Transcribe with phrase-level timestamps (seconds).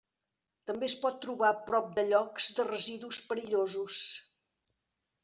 [0.69, 3.99] També es pot trobar prop de llocs de residus perillosos.